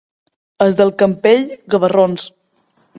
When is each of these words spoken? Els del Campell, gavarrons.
Els 0.65 0.79
del 0.79 0.93
Campell, 1.03 1.47
gavarrons. 1.77 2.29